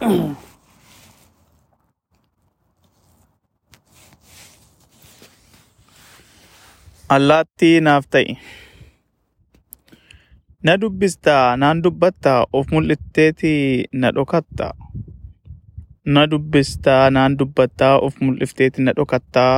[7.16, 8.34] Allaattii naaf ta'i.
[10.66, 13.52] Na dubbistaa naan dubbattaa of mul'ifteeti
[14.02, 14.72] na dhokattaa.
[16.14, 19.56] Na dubbistaa naan dubbattaa of mul'ifteeti na dhokattaa.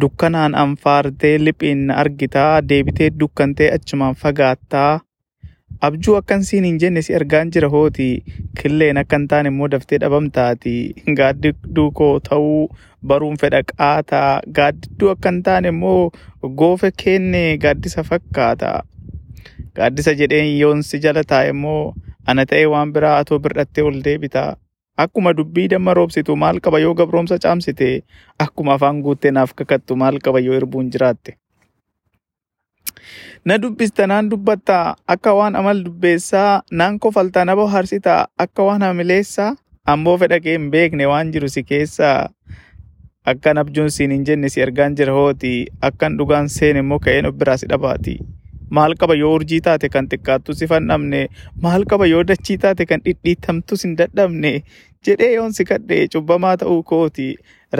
[0.00, 5.00] Dukkanaan anfaartee liphiin na argitaa deebitee dukkantee achumaan fagaattaa.
[5.80, 8.06] Abjuu akkan siin hin jenne si argaan jira hooti
[8.60, 10.72] killeen akka hin taane immoo daftee dhabamtaati
[11.20, 12.56] gaaddidduu koo ta'uu
[13.12, 16.10] baruun fedha qaataa gaaddidduu akka hin taane immoo
[16.62, 18.72] goofe kenne gaaddisa fakkaata.
[19.76, 21.94] Gaaddisa jedheen yoon si jala taa'e immoo
[22.26, 24.46] ana ta'ee waan biraa atoo bir'attee ol deebita.
[25.04, 27.88] Akkuma dubbii damma roobsitu maal qaba yoo gabroomsa caamsite
[28.44, 31.36] akkuma afaan guuttee naaf kakattu maal qaba yoo irbuun jiraatte.
[33.44, 39.50] Na dubbista naan dubbattaa akka waan amal dubbeessaa naan kofaltaa na bohaarsitaa akka waan hamileessaa
[39.94, 42.16] ammoo fedha kee hin beekne waan jiru si keessaa
[43.32, 45.52] akkan abjuun siin hin jenne si argaan jira hooti
[45.90, 48.16] akkan dhugaan seene immoo ka'een of biraa si dhabaati.
[48.76, 51.20] Maal qaba yoo urjii taate kan xiqqaattu si fannamne
[51.66, 54.52] maal qaba yoo dachii taate kan dhidhiitamtu sin dadhabne
[55.08, 57.26] jedhee yoon si kadhe cubbamaa ta'uu kooti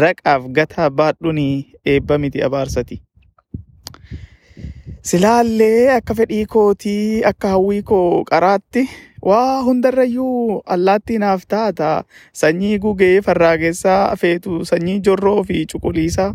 [0.02, 1.40] raqaaf gataa baadhuun
[1.94, 3.00] eebba miti abaarsati.
[5.10, 8.82] Silaallee akka fedhii kootii akka hawwii koo qaraatti
[9.22, 11.90] waa hundarrayyuu allaattii naaf taata.
[12.40, 16.34] Sanyii gugee farraagessaa feetu sanyii jorroo fi cuquliisaa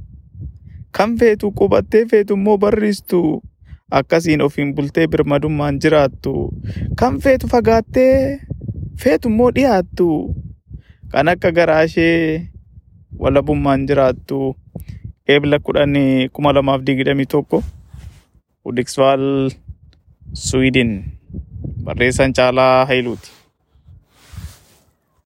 [1.00, 3.22] kan feetu qubattee feetu immoo barristu.
[4.00, 6.33] Akkasiin ofiin bultee birmadummaan jiraattu.
[6.95, 8.39] Kan feetu fagaattee
[9.03, 10.08] feetu immoo dhiyaattu.
[11.11, 12.47] Kan akka garaa ishee
[13.19, 14.56] walabummaan jiraattu.
[15.28, 15.94] Eebla kudhan
[16.33, 17.63] kuma lamaaf digdamii tokko
[18.66, 19.50] Hudiksvaal
[20.34, 21.06] Sweden
[21.84, 23.41] barreessaan Caalaa Hayiluuti.